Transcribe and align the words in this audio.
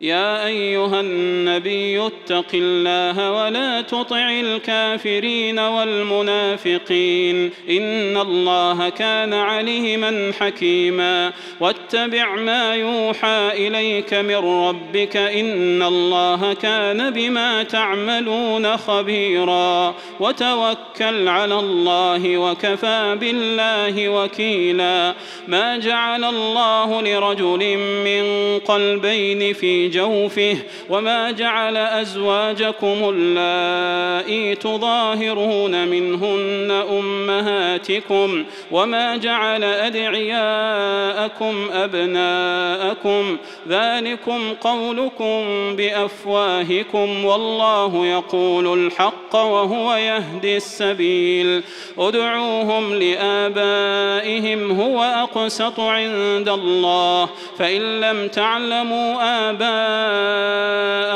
يا 0.00 0.46
أيها 0.46 1.00
النبي 1.00 2.06
اتق 2.06 2.46
الله 2.54 3.32
ولا 3.32 3.80
تطع 3.80 4.30
الكافرين 4.30 5.58
والمنافقين 5.58 7.50
إن 7.70 8.16
الله 8.16 8.88
كان 8.88 9.34
عليما 9.34 10.32
حكيما 10.40 11.32
واتبع 11.60 12.34
ما 12.34 12.74
يوحى 12.74 13.50
إليك 13.52 14.14
من 14.14 14.36
ربك 14.36 15.16
إن 15.16 15.82
الله 15.82 16.54
كان 16.54 17.10
بما 17.10 17.62
تعملون 17.62 18.76
خبيرا 18.76 19.94
وتوكل 20.20 21.28
على 21.28 21.54
الله 21.54 22.38
وكفى 22.38 23.16
بالله 23.20 24.08
وكيلا 24.08 25.14
ما 25.48 25.76
جعل 25.76 26.24
الله 26.24 27.02
لرجل 27.02 27.76
من 28.04 28.58
قلبين 28.58 29.52
في 29.54 29.87
جوفه 29.90 30.56
وما 30.88 31.30
جعل 31.30 31.76
أزواجكم 31.76 32.96
اللائي 33.14 34.54
تظاهرون 34.54 35.88
منهن 35.88 36.70
أمهاتكم 36.90 38.44
وما 38.70 39.16
جعل 39.16 39.64
أدعياءكم 39.64 41.54
أبناءكم 41.72 43.36
ذلكم 43.68 44.54
قولكم 44.60 45.44
بأفواهكم 45.76 47.24
والله 47.24 48.06
يقول 48.06 48.86
الحق 48.86 49.34
وهو 49.34 49.94
يهدي 49.94 50.56
السبيل 50.56 51.62
ادعوهم 51.98 52.94
لآبائهم 52.94 54.80
هو 54.80 55.02
أقسط 55.02 55.80
عند 55.80 56.48
الله 56.48 57.28
فإن 57.58 58.00
لم 58.00 58.28
تعلموا 58.28 59.14
آبائهم 59.50 59.77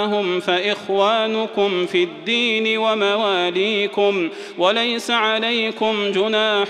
آباءهم 0.02 0.40
فإخوانكم 0.40 1.86
في 1.86 2.02
الدين 2.02 2.78
ومواليكم 2.78 4.28
وليس 4.58 5.10
عليكم 5.10 6.10
جناح 6.10 6.68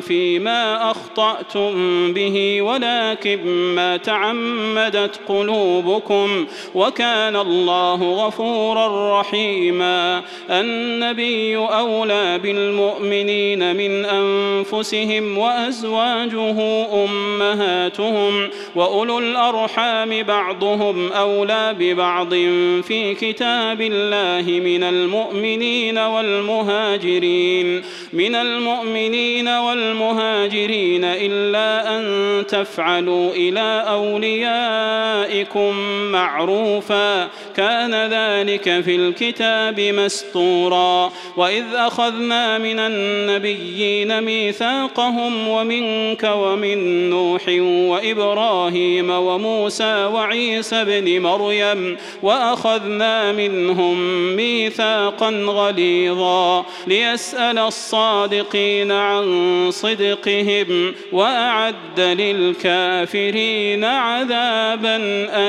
فيما 0.00 0.90
أخطأتم 0.90 1.72
به 2.12 2.62
ولكن 2.62 3.46
ما 3.74 3.96
تعمدت 3.96 5.20
قلوبكم 5.28 6.46
وكان 6.74 7.36
الله 7.36 8.26
غفورا 8.26 9.20
رحيما 9.20 10.22
النبي 10.50 11.56
أولى 11.56 12.38
بالمؤمنين 12.38 13.76
من 13.76 14.04
أنفسهم 14.04 15.38
وأزواجه 15.38 16.86
أمهاتهم 17.04 18.50
وأولو 18.74 19.18
الأرحام 19.18 20.22
بعضهم 20.22 21.09
أولى 21.12 21.76
ببعض 21.78 22.34
في 22.82 23.14
كتاب 23.20 23.80
الله 23.80 24.60
من 24.60 24.82
المؤمنين 24.82 25.98
والمهاجرين. 25.98 27.82
من 28.12 28.34
المؤمنين 28.34 29.48
والمهاجرين 29.48 31.04
إلا 31.04 31.98
أن 31.98 32.46
تفعلوا 32.46 33.30
إلى 33.30 33.84
أوليائكم 33.88 35.76
معروفا. 36.12 37.28
كان 37.56 37.94
ذلك 37.94 38.80
في 38.80 38.96
الكتاب 38.96 39.80
مستورا. 39.80 41.12
وإذ 41.36 41.64
أخذنا 41.74 42.58
من 42.58 42.78
النبيين 42.78 44.20
ميثاقهم 44.20 45.48
ومنك 45.48 46.30
ومن 46.34 47.10
نوح 47.10 47.42
وإبراهيم 47.58 49.10
وموسى 49.10 50.04
وعيسى 50.04 50.84
ابن 51.00 51.22
مريم 51.22 51.96
وأخذنا 52.22 53.32
منهم 53.32 53.96
ميثاقا 54.36 55.30
غليظا 55.30 56.66
ليسأل 56.86 57.58
الصادقين 57.58 58.92
عن 58.92 59.70
صدقهم 59.70 60.94
وأعد 61.12 62.00
للكافرين 62.00 63.84
عذابا 63.84 64.96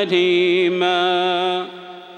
أليما. 0.01 1.80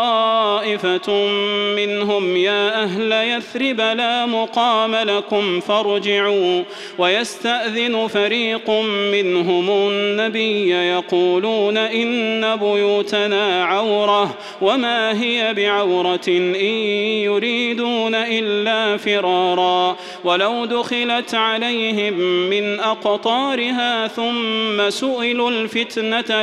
منهم 1.76 2.36
يا 2.36 2.82
أهل 2.82 3.12
يثرب 3.12 3.80
لا 3.80 4.26
مقام 4.26 4.94
لكم 4.94 5.60
فارجعوا. 5.60 6.62
ويستاذن 6.98 8.06
فريق 8.06 8.70
منهم 9.12 9.70
النبي 9.70 10.70
يقولون 10.70 11.76
ان 11.76 12.56
بيوتنا 12.56 13.64
عوره 13.64 14.34
وما 14.60 15.22
هي 15.22 15.54
بعوره 15.54 16.20
ان 16.28 16.54
يريدون 17.24 18.14
الا 18.14 18.96
فرارا. 18.96 19.96
ولو 20.24 20.64
دخلت 20.64 21.34
عليهم 21.34 22.14
من 22.50 22.80
اقطارها 22.80 24.08
ثم 24.08 24.90
سئلوا 24.90 25.50
الفتنه 25.50 26.42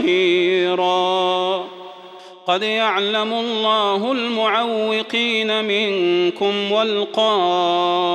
صغيرا 0.01 1.65
قد 2.47 2.63
يعلم 2.63 3.33
الله 3.33 4.11
المعوقين 4.11 5.63
منكم 5.65 6.71
والقائلين 6.71 8.11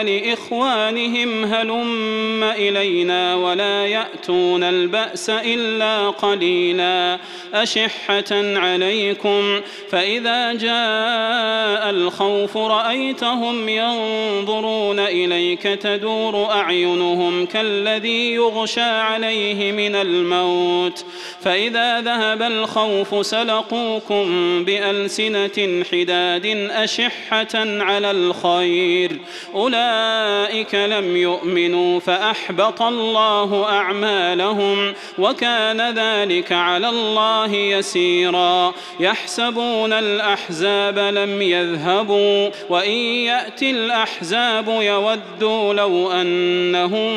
لإخوانهم 0.00 1.44
هلم 1.44 2.44
إلينا 2.44 3.34
ولا 3.34 3.86
يأتون 3.86 4.62
البأس 4.62 5.30
إلا 5.30 6.10
قليلا 6.10 7.18
أشحة 7.54 8.32
عليكم 8.32 9.60
فإذا 9.90 10.52
جاء 10.52 11.90
الخوف 11.90 12.56
رأيتهم 12.56 13.68
ينظرون 13.68 14.98
إليك 14.98 15.62
تدور 15.62 16.50
أعينهم 16.50 17.46
كالذي 17.46 18.34
يغشى 18.34 18.80
عليه 18.80 19.72
من 19.72 19.94
الموت 19.94 21.04
فإذا 21.40 22.00
ذهب 22.00 22.42
الخوف 22.42 23.26
سلقوكم 23.40 24.24
بألسنة 24.64 25.84
حداد 25.92 26.46
أشحة 26.70 27.48
على 27.54 28.10
الخير 28.10 29.18
أولئك 29.54 30.74
لم 30.74 31.16
يؤمنوا 31.16 32.00
فأحبط 32.00 32.82
الله 32.82 33.64
أعمالهم 33.68 34.94
وكان 35.18 35.80
ذلك 35.80 36.52
على 36.52 36.88
الله 36.88 37.54
يسيرا 37.54 38.74
يحسبون 39.00 39.92
الأحزاب 39.92 40.98
لم 40.98 41.42
يذهبوا 41.42 42.50
وإن 42.68 42.92
يأتي 43.00 43.70
الأحزاب 43.70 44.68
يودوا 44.68 45.74
لو 45.74 46.10
أنهم 46.12 47.10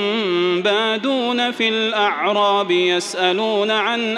بادون 0.61 1.51
في 1.51 1.69
الأعراب 1.69 2.71
يسألون 2.71 3.71
عن 3.71 4.17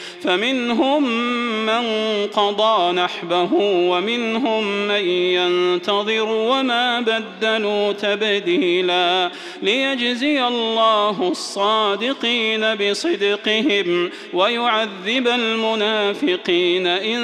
فمنهم 0.23 1.03
من 1.65 1.83
قضى 2.27 2.91
نحبه 2.91 3.49
ومنهم 3.63 4.87
من 4.87 5.05
ينتظر 5.09 6.29
وما 6.29 6.99
بدلوا 6.99 7.91
تبديلا 7.91 9.31
ليجزي 9.61 10.47
الله 10.47 11.27
الصادقين 11.31 12.75
بصدقهم 12.75 14.09
ويعذب 14.33 15.27
المنافقين 15.27 16.87
إن 16.87 17.21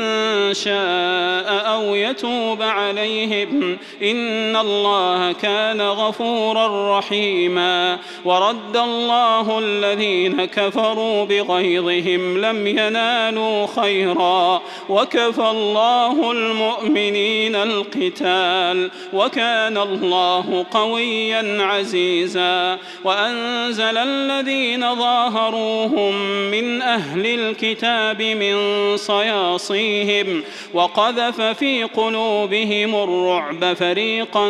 شاء 0.54 1.74
أو 1.74 1.96
يتوب 1.96 2.62
عليهم 2.62 3.78
إن 4.02 4.56
الله 4.56 5.32
كان 5.32 5.82
غفورا 5.82 6.98
رحيما 7.00 8.00
ورد 8.26 8.78
الله 8.78 9.60
الذين 9.60 10.46
كفروا 10.46 11.26
بغيظهم 11.26 12.38
لم 12.38 12.68
ينالوا 12.68 12.87
ينالوا 12.88 13.68
خيرا. 13.82 14.62
وكفى 14.90 15.50
الله 15.50 16.32
المؤمنين 16.32 17.56
القتال. 17.56 18.92
وكان 19.14 19.78
الله 19.78 20.66
قويا 20.72 21.58
عزيزا. 21.62 22.78
وأنزل 23.04 23.98
الذين 23.98 24.96
ظاهروهم 24.96 26.16
من 26.52 26.82
أهل 26.82 27.26
الكتاب 27.26 28.22
من 28.22 28.58
صياصيهم. 28.98 30.44
وقذف 30.74 31.42
في 31.42 31.84
قلوبهم 31.84 32.96
الرعب 32.96 33.74
فريقا 33.74 34.50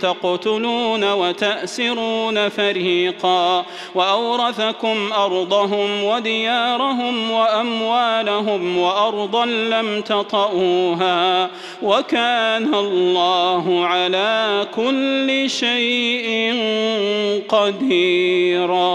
تقتلون 0.00 1.12
وتأسرون 1.12 2.48
فريقا. 2.48 3.64
وأورثكم 3.94 5.12
أرضهم 5.12 6.04
وديارهم 6.04 7.30
وأموالهم 7.30 7.75
أموالهم 7.76 8.78
وأرضا 8.78 9.46
لم 9.46 10.00
تطئوها 10.00 11.50
وكان 11.82 12.74
الله 12.74 13.86
على 13.86 14.66
كل 14.76 15.50
شيء 15.50 16.54
قديرا. 17.48 18.86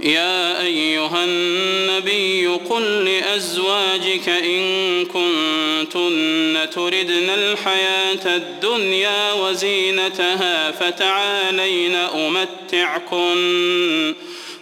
يا 0.00 0.62
أيها 0.62 1.24
النبي 1.24 2.46
قل 2.46 3.04
لأزواجك 3.04 4.28
إن 4.28 5.04
كنتن 5.04 6.70
تردن 6.74 7.30
الحياة 7.30 8.36
الدنيا 8.36 9.32
وزينتها 9.32 10.70
فتعالين 10.70 11.94
أمتعكن. 11.94 13.36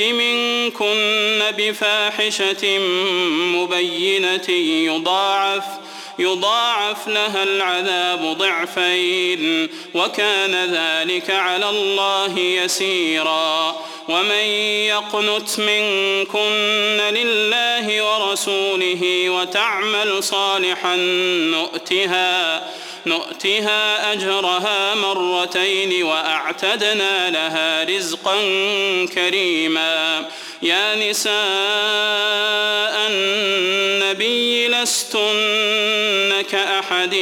يأت 0.00 0.12
منكن 0.12 1.42
بفاحشة 1.58 2.78
مبينة 3.54 4.50
يضاعف 4.86 5.64
يضاعف 6.18 7.08
لها 7.08 7.42
العذاب 7.42 8.36
ضعفين 8.38 9.68
وكان 9.94 10.54
ذلك 10.74 11.30
على 11.30 11.70
الله 11.70 12.38
يسيرا 12.38 13.76
ومن 14.08 14.44
يقنت 14.86 15.60
منكن 15.60 17.00
لله 17.14 18.02
ورسوله 18.02 19.30
وتعمل 19.30 20.22
صالحا 20.22 20.96
نؤتها 21.50 22.62
نؤتها 23.06 24.12
أجرها 24.12 24.94
مرتين 24.94 26.02
وأعتدنا 26.02 27.30
لها 27.30 27.84
رزقا 27.84 28.36
كريما. 29.14 30.26
يا 30.62 31.10
نساء 31.10 31.34
النبي 33.10 34.68
لستن 34.68 36.42
كأحد 36.50 37.14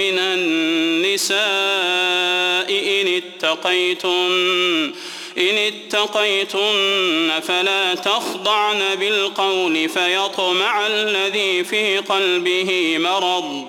من 0.00 0.18
النساء 0.18 1.38
إن 2.70 3.22
اتقيتن 3.22 4.94
إن 5.38 5.58
اتقيتن 5.58 7.40
فلا 7.48 7.94
تخضعن 7.94 8.94
بالقول 8.94 9.88
فيطمع 9.88 10.86
الذي 10.86 11.64
في 11.64 11.98
قلبه 11.98 12.96
مرض. 12.98 13.68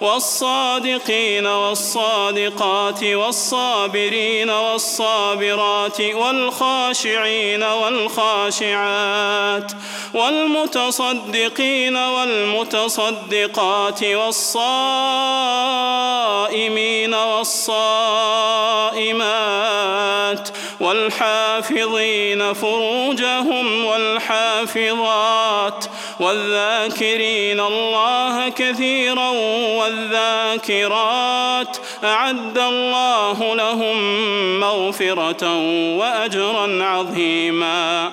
والصادقين 0.00 1.46
والصادقات 1.46 3.04
والصابرين 3.04 4.50
والصابرات 4.50 6.00
والخاشعين 6.00 7.62
والخاشعات 7.62 8.92
والمتصدقين 10.14 11.96
والمتصدقات 11.96 14.04
والصائمين 14.04 14.74
والصائمات 17.14 18.60
والحافظين 20.80 22.52
فروجهم 22.52 23.84
والحافظات 23.84 25.84
والذاكرين 26.20 27.60
الله 27.60 28.48
كثيرا 28.48 29.28
والذاكرات 29.78 31.76
أعد 32.04 32.58
الله 32.58 33.54
لهم 33.54 33.96
مغفرة 34.60 35.56
وأجرا 35.96 36.84
عظيما 36.84 38.12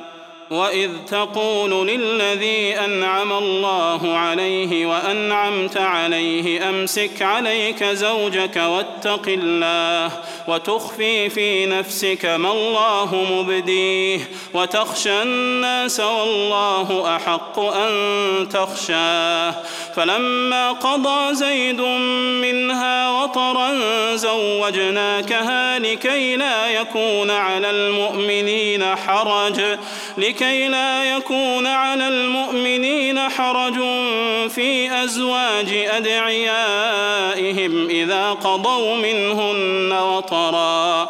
واذ 0.51 0.89
تقول 1.09 1.87
للذي 1.87 2.79
انعم 2.79 3.33
الله 3.33 4.17
عليه 4.17 4.85
وانعمت 4.85 5.77
عليه 5.77 6.69
امسك 6.69 7.21
عليك 7.21 7.83
زوجك 7.83 8.55
واتق 8.55 9.21
الله 9.27 10.11
وتخفي 10.47 11.29
في 11.29 11.65
نفسك 11.65 12.25
ما 12.25 12.51
الله 12.51 13.25
مبديه 13.31 14.19
وتخشى 14.53 15.21
الناس 15.21 15.99
والله 15.99 17.15
احق 17.15 17.59
ان 17.59 18.49
تخشاه 18.49 19.55
فلما 19.95 20.71
قضى 20.71 21.35
زيد 21.35 21.81
منها 22.41 23.11
وطرا 23.11 23.75
زوجناكها 24.15 25.79
لكي 25.79 26.35
لا 26.35 26.67
يكون 26.69 27.31
على 27.31 27.69
المؤمنين 27.69 28.95
حرج 28.95 29.61
لكي 30.17 30.40
لا 30.41 31.03
يكون 31.17 31.67
على 31.67 32.07
المؤمنين 32.07 33.19
حرج 33.19 33.73
في 34.49 35.03
أزواج 35.03 35.73
أدعيائهم 35.91 37.87
إذا 37.89 38.31
قضوا 38.31 38.95
منهن 38.95 39.91
وطرا. 39.91 41.09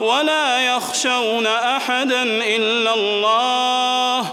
ولا 0.00 0.58
يخشون 0.58 1.46
احدا 1.46 2.22
الا 2.22 2.94
الله 2.94 4.32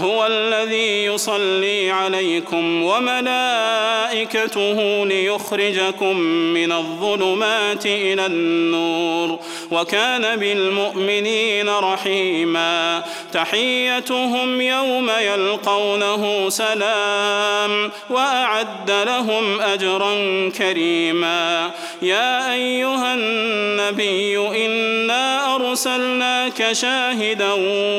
هو 0.00 0.26
الذي 0.26 1.04
يصلي 1.04 1.90
عليكم 1.90 2.82
وملائكته 2.82 4.76
ليخرجكم 5.06 6.16
من 6.54 6.72
الظلمات 6.72 7.86
إلى 7.86 8.26
النور 8.26 9.38
وكان 9.70 10.36
بالمؤمنين 10.36 11.68
رحيما 11.68 13.04
تحيتهم 13.32 14.60
يوم 14.60 15.10
يلقونه 15.20 16.48
سلام 16.48 17.90
وأعد 18.10 18.90
لهم 18.90 19.60
أجرا 19.60 20.14
كريما 20.58 21.70
يا 22.02 22.52
أيها 22.52 23.14
النبي 23.14 24.38
إنا 24.66 25.54
أرسلناك 25.54 26.72
شاهدا 26.72 27.52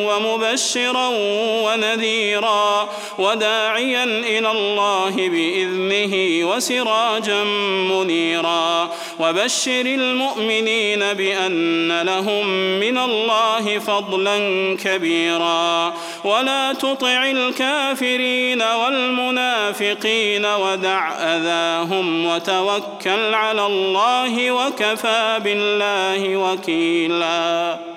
ومبشرا 0.07 1.07
ونذيرا 1.47 2.89
وداعيا 3.19 4.03
إلى 4.03 4.51
الله 4.51 5.13
بإذنه 5.15 6.45
وسراجا 6.49 7.43
منيرا. 7.93 8.89
وبشر 9.19 9.85
المؤمنين 9.85 11.13
بأن 11.13 12.01
لهم 12.01 12.47
من 12.79 12.97
الله 12.97 13.79
فضلا 13.79 14.37
كبيرا. 14.83 15.93
ولا 16.23 16.73
تطع 16.73 17.25
الكافرين 17.25 18.61
والمنافقين 18.61 20.45
ودع 20.45 21.11
أذاهم 21.11 22.25
وتوكل 22.25 23.33
على 23.33 23.65
الله 23.65 24.51
وكفى 24.51 25.39
بالله 25.43 26.37
وكيلا. 26.37 27.96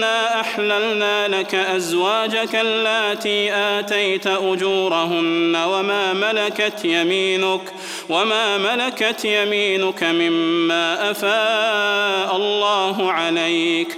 احللنا 0.71 1.27
لك 1.27 1.55
أزواجك 1.55 2.55
اللاتي 2.55 3.53
آتيت 3.53 4.27
أجورهن 4.27 5.55
وما 5.55 6.13
ملكت 6.13 6.85
يمينك 6.85 7.61
وما 8.09 8.57
ملكت 8.57 9.25
يمينك 9.25 10.03
مما 10.03 11.11
أفاء 11.11 12.35
الله 12.35 13.11
عليك 13.11 13.97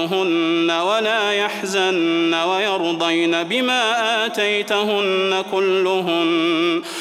أعينهن 0.00 0.70
ولا 0.70 1.32
يحزن 1.32 2.34
ويرضين 2.34 3.42
بما 3.42 4.26
آتيتهن 4.26 5.44
كلهن 5.52 6.82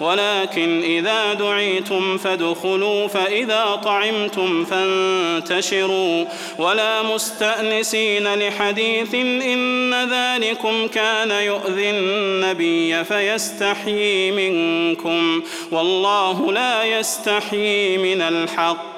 ولكن 0.00 0.82
إذا 0.82 1.34
دعيتم 1.34 2.18
فادخلوا 2.18 3.06
فإذا 3.06 3.80
طعمتم 3.84 4.64
فانتشروا. 4.64 6.24
ولا 6.58 7.02
مستأنسين 7.02 8.34
لحديث 8.34 9.14
إن 9.14 9.94
ذلكم 9.94 10.86
كان 10.86 11.30
يؤذي 11.30 11.90
النبي 11.90 13.04
فيستحيي 13.04 14.30
منكم. 14.30 15.42
والله 15.70 16.52
لا 16.52 16.84
يستحيي 16.84 17.98
من 17.98 18.22
الحق. 18.22 18.97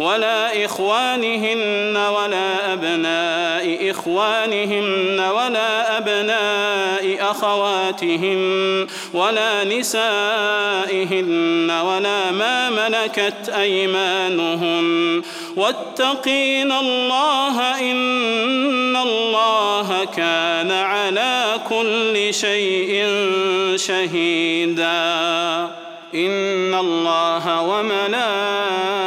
ولا 0.00 0.64
إخوانهن 0.64 1.96
ولا 1.96 2.72
أبناء 2.72 3.90
إخوانهن 3.90 5.20
ولا 5.20 5.98
أبناء 5.98 7.30
أخواتهن 7.30 8.86
ولا 9.14 9.64
نسائهن 9.64 11.20
ولا 11.70 12.30
ما 12.30 12.70
ملكت 12.70 13.48
أيمانهن 13.48 15.22
واتقين 15.56 16.72
الله 16.72 17.80
إن 17.80 18.96
الله 18.96 20.04
كان 20.04 20.70
على 20.70 21.60
كل 21.68 22.34
شيء 22.34 23.06
شهيدا 23.76 24.90
إن 26.14 26.74
الله 26.74 27.62
وملائكته 27.62 28.99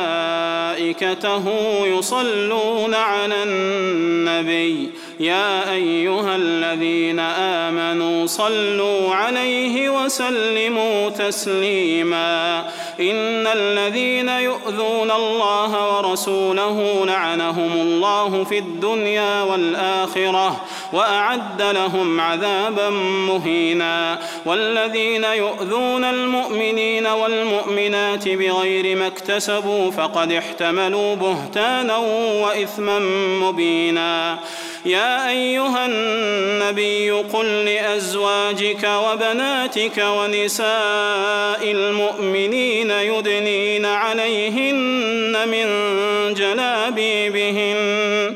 يصلون 1.85 2.93
على 2.93 3.43
النبي. 3.43 4.89
يا 5.19 5.71
أيها 5.71 6.35
الذين 6.35 7.19
آمنوا 7.19 8.25
صلوا 8.25 9.15
عليه 9.15 9.89
وسلموا 9.89 11.09
تسليما. 11.09 12.59
إن 12.99 13.47
الذين 13.47 14.29
يؤذون 14.29 15.11
الله 15.11 15.97
ورسوله 15.97 17.05
لعنهم 17.05 17.71
الله 17.73 18.43
في 18.43 18.57
الدنيا 18.57 19.43
والآخرة. 19.43 20.61
وأعد 20.93 21.61
لهم 21.61 22.19
عذابا 22.19 22.89
مهينا. 23.29 24.19
والذين 24.45 25.23
يؤذون 25.23 26.03
المؤمنين 26.03 27.07
والمؤمنات 27.07 28.27
بغير 28.27 28.95
ما 28.95 29.07
اكتسبوا 29.07 29.91
فقد 29.91 30.31
احتملوا 30.31 31.15
بهتانا 31.15 31.97
وإثما 32.43 32.99
مبينا. 33.41 34.39
يا 34.85 35.29
أيها 35.29 35.85
النبي 35.85 37.11
قل 37.11 37.45
لأزواجك 37.45 38.83
وبناتك 38.83 39.97
ونساء 39.97 41.61
المؤمنين 41.63 42.91
يدنين 42.91 43.85
عليهن 43.85 45.47
من 45.47 45.67
جلابيبهن 46.33 48.35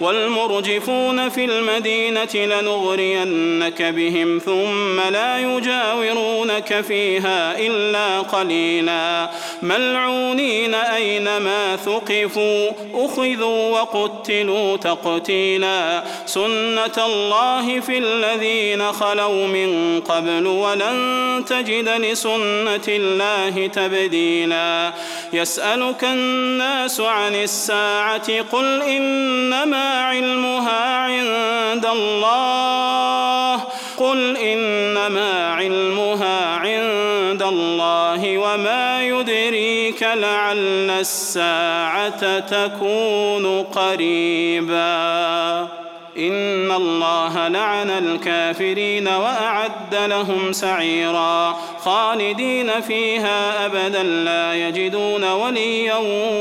والمرجفون 0.00 1.28
في 1.28 1.44
المدينة 1.44 2.34
لنغرينك 2.34 3.82
بهم 3.82 4.38
ثم 4.38 5.00
لا 5.00 5.38
يجاورونك 5.38 6.80
فيها 6.80 7.58
إلا 7.58 8.20
قليلا. 8.20 9.30
ملعونين 9.62 10.74
أينما 10.74 11.76
ثقفوا 11.76 12.70
أخذوا 12.94 13.70
وقتلوا 13.70 14.76
تقتيلا. 14.76 16.04
سنة 16.26 17.06
الله 17.06 17.80
في 17.80 17.98
الذين 17.98 18.92
خلوا 18.92 19.46
من 19.46 20.00
قبل 20.00 20.46
ولن 20.46 21.44
تجد 21.48 21.88
لسنة 21.88 22.86
الله 22.88 23.66
تبديلا. 23.66 24.92
يسألك 25.32 26.04
الناس 26.04 27.00
عن 27.00 27.34
الساعة 27.34 28.42
قل 28.52 28.82
إنما 28.82 29.85
علمها 29.86 30.96
عند 30.96 31.86
الله. 31.86 33.60
قل 33.96 34.36
إنما 34.36 35.54
علمها 35.54 36.56
عند 36.56 37.42
الله 37.42 38.38
وما 38.38 39.02
يدريك 39.02 40.02
لعل 40.02 40.90
الساعة 40.90 42.38
تكون 42.38 43.62
قريباً. 43.62 45.85
إن 46.18 46.72
الله 46.72 47.48
لعن 47.48 47.90
الكافرين 47.90 49.08
وأعد 49.08 49.94
لهم 49.94 50.52
سعيرا 50.52 51.56
خالدين 51.84 52.80
فيها 52.80 53.66
أبدا 53.66 54.02
لا 54.02 54.54
يجدون 54.54 55.24
وليا 55.32 55.96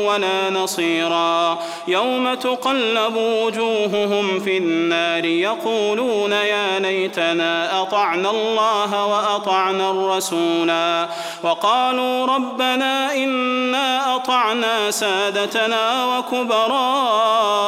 ولا 0.08 0.50
نصيرا 0.50 1.60
يوم 1.88 2.34
تقلب 2.34 3.16
وجوههم 3.16 4.40
في 4.40 4.58
النار 4.58 5.26
يقولون 5.26 6.32
يا 6.32 6.80
ليتنا 6.80 7.82
أطعنا 7.82 8.30
الله 8.30 9.06
وأطعنا 9.06 9.92
الرسولا 9.92 11.08
وقالوا 11.44 12.26
ربنا 12.26 13.14
إنا 13.16 14.16
أطعنا 14.16 14.92
سادتنا 14.92 16.06
وكبراءنا 16.18 17.66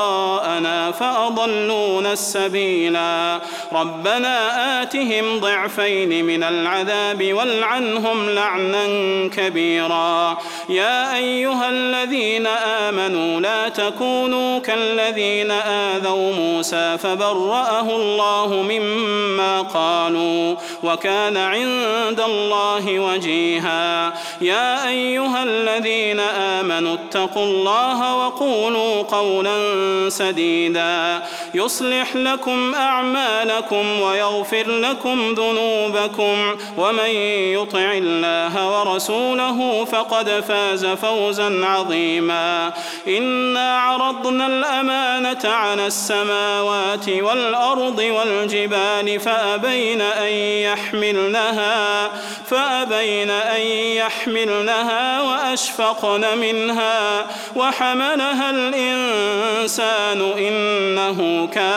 فأضلوا 0.91 1.96
يهتدون 1.97 2.05
السبيلا. 2.05 3.39
ربنا 3.73 4.81
آتهم 4.81 5.39
ضعفين 5.39 6.25
من 6.25 6.43
العذاب 6.43 7.33
والعنهم 7.33 8.29
لعنا 8.29 8.85
كبيرا. 9.27 10.37
يا 10.69 11.15
أيها 11.15 11.69
الذين 11.69 12.47
آمنوا 12.47 13.41
لا 13.41 13.69
تكونوا 13.69 14.59
كالذين 14.59 15.51
آذوا 15.51 16.33
موسى 16.33 16.97
فبرأه 16.97 17.95
الله 17.95 18.65
مما 18.69 19.61
قالوا 19.61 20.55
وكان 20.83 21.37
عند 21.37 22.19
الله 22.19 22.99
وجيها. 22.99 24.13
يا 24.41 24.87
أيها 24.87 25.43
الذين 25.43 26.19
آمنوا 26.59 26.93
اتقوا 26.93 27.45
الله 27.45 28.15
وقولوا 28.15 29.01
قولا 29.03 29.57
سديدا. 30.09 31.23
يصلح 31.53 31.86
يصلح 31.87 32.15
لكم 32.15 32.75
أعمالكم 32.75 34.01
ويغفر 34.01 34.67
لكم 34.67 35.33
ذنوبكم 35.33 36.55
ومن 36.77 37.09
يطع 37.53 37.91
الله 37.91 38.79
ورسوله 38.79 39.85
فقد 39.85 40.29
فاز 40.47 40.85
فوزا 40.85 41.65
عظيما 41.65 42.73
إنا 43.07 43.79
عرضنا 43.79 44.47
الأمانة 44.47 45.39
على 45.43 45.87
السماوات 45.87 47.09
والأرض 47.09 47.99
والجبال 47.99 49.19
فأبين 49.19 50.01
أن 50.01 50.33
يحملنها 50.63 52.09
فأبين 52.45 53.29
أن 53.29 53.61
يحملنها 53.95 55.21
وأشفقن 55.21 56.37
منها 56.37 57.25
وحملها 57.55 58.49
الإنسان 58.49 60.21
إنه 60.37 61.47
كان 61.53 61.76